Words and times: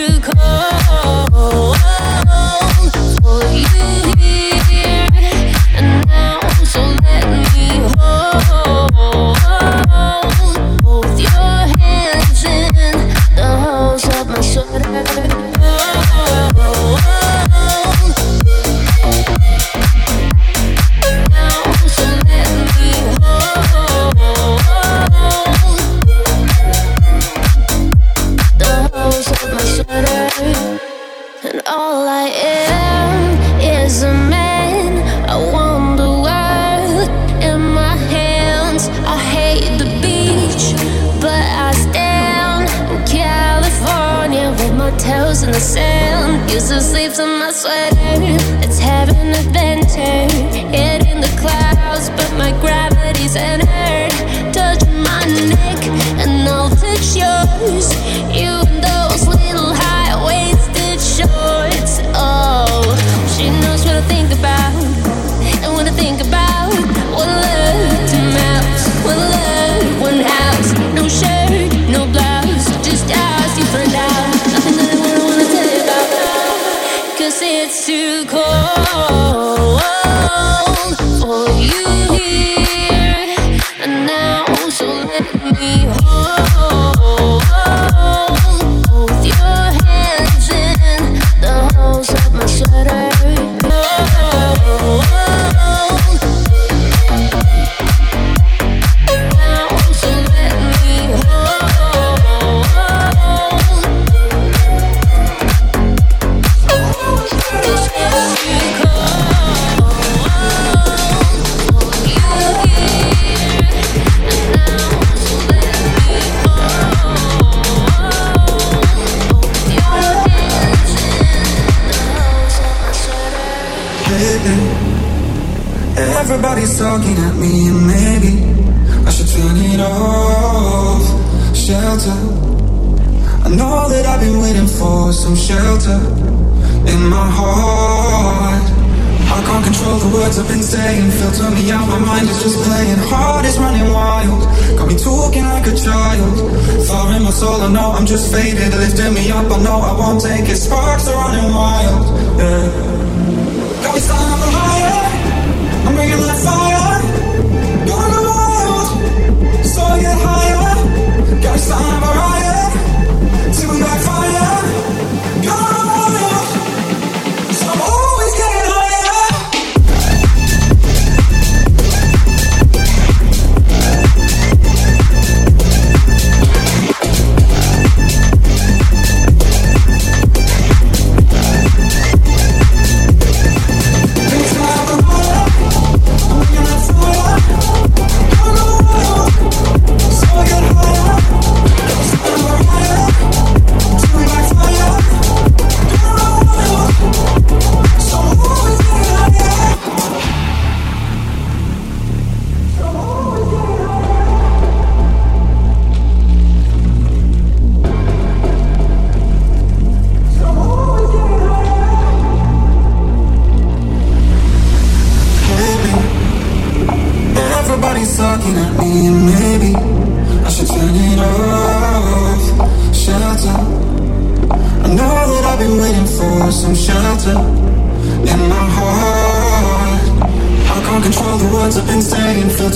you 0.00 0.29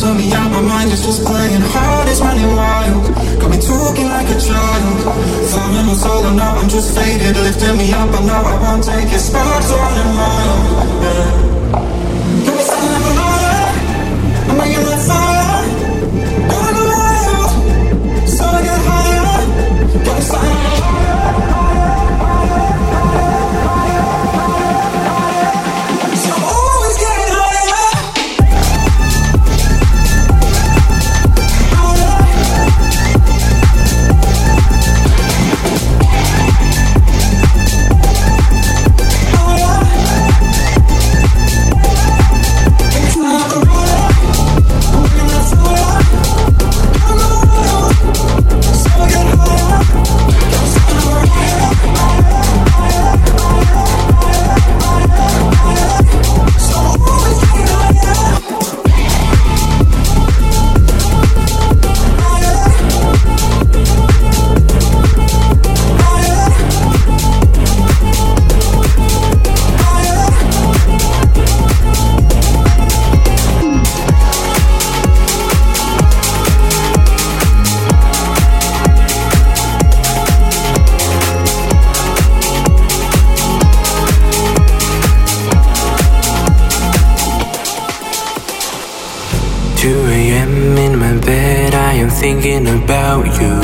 saying. 0.05 0.17
Me 0.17 0.33
out, 0.33 0.51
my 0.51 0.61
mind 0.61 0.93
is 0.93 1.05
just 1.05 1.25
playing. 1.25 1.61
Heart 1.61 2.09
is 2.09 2.21
running 2.21 2.56
wild, 2.56 3.15
got 3.41 3.51
me 3.51 3.59
talking 3.59 4.09
like 4.09 4.29
a 4.29 4.39
child. 4.41 5.35
In 5.75 5.87
my 5.87 5.95
soul, 5.95 6.25
and 6.27 6.37
now 6.37 6.55
I'm 6.56 6.69
just 6.69 6.95
faded. 6.95 7.37
Lifting 7.37 7.77
me 7.79 7.93
up, 7.93 8.11
I 8.11 8.21
know 8.27 8.43
I 8.53 8.55
won't 8.62 8.85
take 8.85 9.11
it. 9.11 9.19
Thinking 92.25 92.67
about 92.82 93.26
you. 93.38 93.55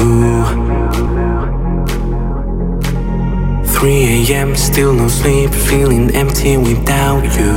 3 3.65 4.27
a.m. 4.29 4.55
still 4.55 4.93
no 4.93 5.09
sleep, 5.09 5.51
feeling 5.51 6.15
empty 6.15 6.59
without 6.59 7.25
you. 7.39 7.55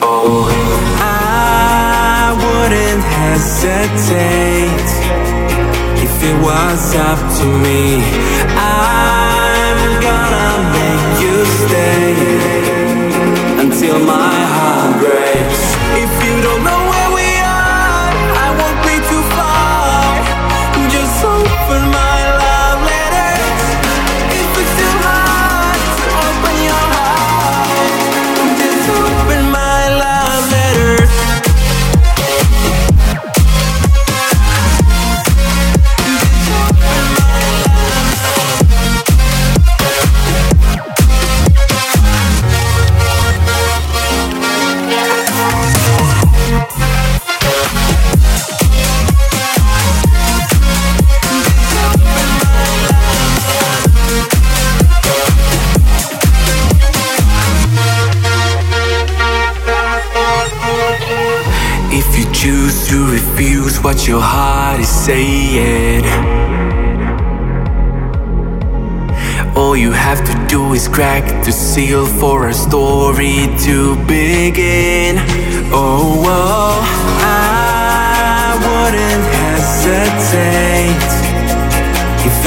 Oh, 0.00 0.48
I 1.02 2.32
wouldn't 2.42 3.04
hesitate 3.20 4.88
if 6.06 6.14
it 6.30 6.36
was 6.48 6.82
up 7.10 7.20
to 7.38 7.46
me. 7.64 7.82
I'm 8.56 9.80
gonna 10.08 10.50
make 10.78 11.06
you 11.24 11.36
stay 11.60 12.14
until 13.62 13.98
my 14.06 14.36
heart 14.54 15.00
breaks. 15.02 15.65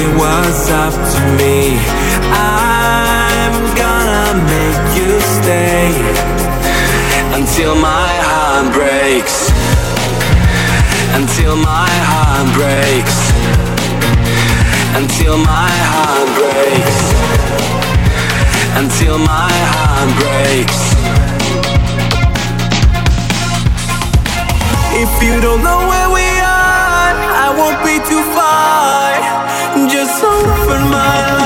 It 0.01 0.11
was 0.15 0.71
up 0.71 0.95
to 1.13 1.21
me. 1.39 1.75
I'm 2.31 3.55
gonna 3.75 4.31
make 4.55 4.85
you 4.97 5.11
stay 5.37 5.91
until 7.37 7.75
my 7.75 8.11
heart 8.27 8.67
breaks. 8.77 9.37
Until 11.19 11.55
my 11.55 11.91
heart 12.09 12.47
breaks. 12.57 13.17
Until 14.99 15.35
my 15.37 15.73
heart 15.91 16.29
breaks. 16.39 16.97
Until 18.81 19.17
my 19.17 19.55
heart 19.73 20.09
breaks. 20.21 20.79
If 25.03 25.11
you 25.23 25.35
don't 25.41 25.63
know 25.63 25.81
where 25.91 26.09
we 26.19 26.27
are, 26.43 27.13
I 27.45 27.47
won't 27.59 27.79
be 27.83 27.95
too 28.09 28.23
far. 28.35 28.79
Love 30.99 31.38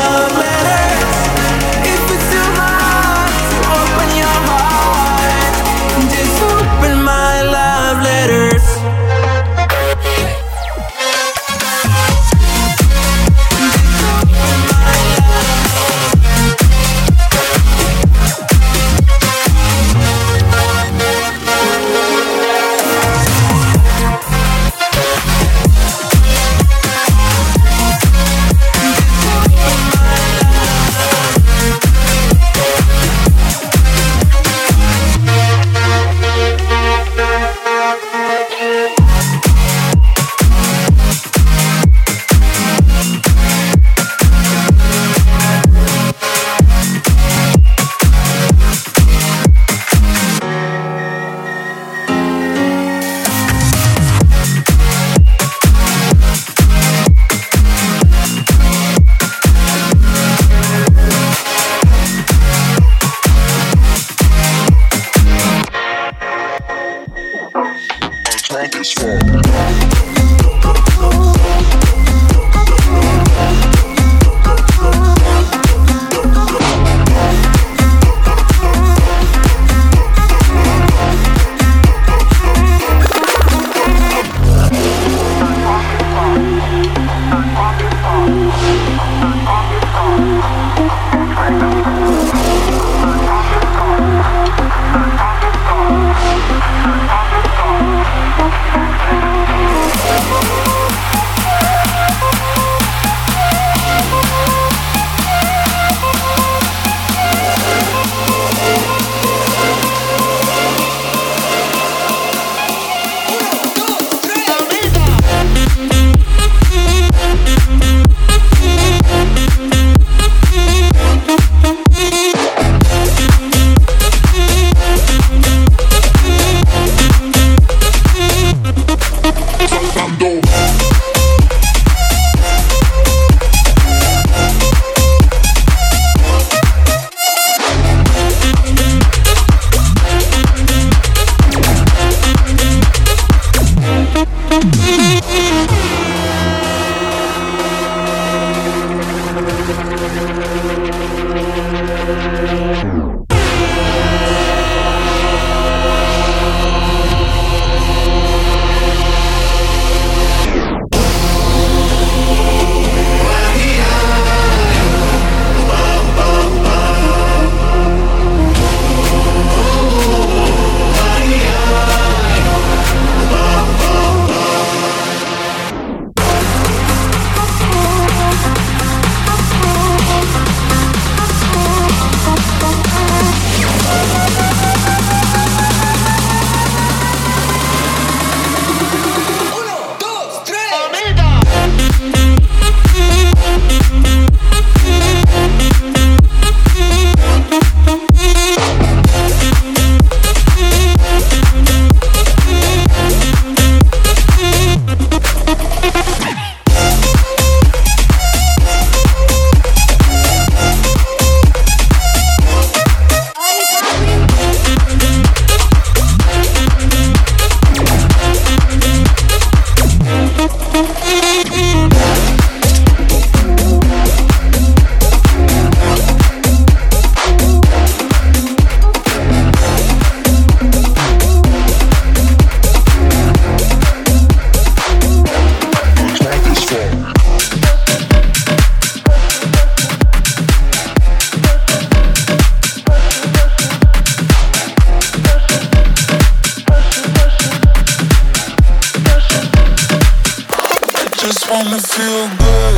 feel 251.94 252.28
good. 252.42 252.74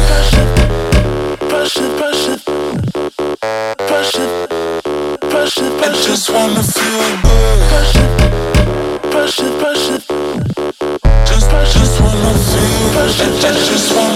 Brush 1.48 1.78
it, 1.78 1.98
brush 1.98 2.28
it, 2.28 2.42
brush 3.88 4.16
it, 4.16 4.32
brush 5.32 5.58
it, 5.58 5.72
I 5.84 5.94
just 6.04 6.30
wanna 6.30 6.64
feel 6.64 7.06
good. 7.24 7.60
Brush 7.72 7.96
it, 8.04 8.12
brush 9.12 9.40
it, 9.40 9.54
brush 9.62 9.88
it, 9.96 10.04
just, 11.30 11.50
just 11.78 12.02
wanna 12.02 12.34
feel. 12.50 12.92
Brush 12.94 13.22
I 13.22 13.52
just 13.72 13.96
wanna. 13.96 14.15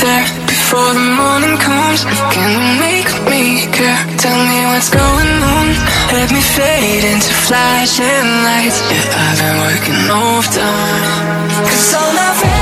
there 0.00 0.26
before 0.46 0.92
the 0.94 1.08
morning 1.20 1.56
comes. 1.58 2.04
Can 2.32 2.48
you 2.54 2.64
make 2.80 3.10
me 3.28 3.66
care? 3.72 4.00
Tell 4.16 4.38
me 4.48 4.58
what's 4.70 4.88
going 4.88 5.32
on. 5.56 5.66
Let 6.12 6.30
me 6.32 6.40
fade 6.40 7.04
into 7.04 7.32
flashing 7.46 8.28
lights. 8.46 8.80
Yeah, 8.90 9.22
I've 9.24 9.38
been 9.40 9.56
working 9.66 10.02
overtime. 10.10 11.64
Cause 11.68 11.94
all 11.94 12.12
my 12.14 12.34
friends. 12.38 12.61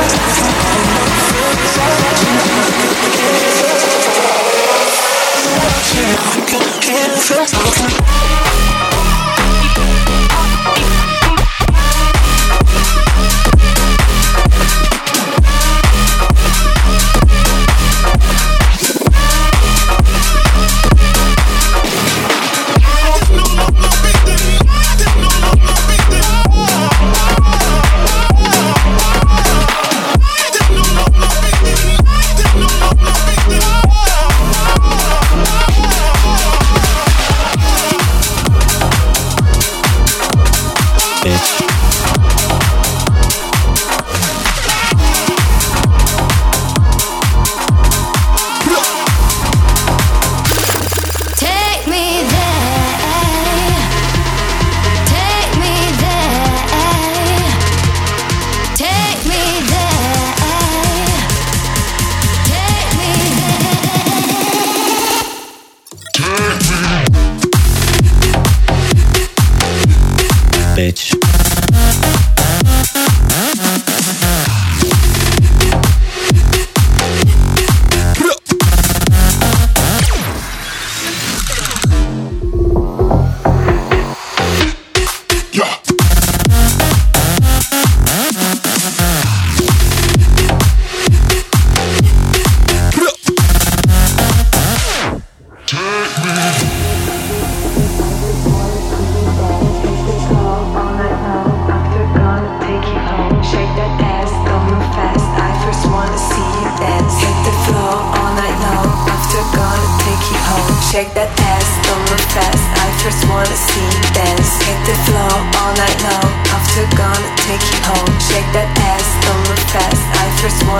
I 0.00 0.04
can't 6.80 7.18
feel. 7.18 8.47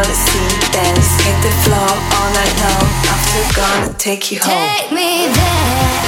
wanna 0.09 0.14
see 0.14 0.73
dance 0.73 1.21
Hit 1.23 1.42
the 1.42 1.51
floor 1.64 1.90
all 2.16 2.31
night 2.33 2.57
long. 2.62 2.88
After 3.12 3.61
gonna 3.61 3.92
take 3.99 4.33
you 4.33 4.38
home. 4.38 4.68
Take 4.77 4.90
me 4.92 5.27
there. 5.27 6.08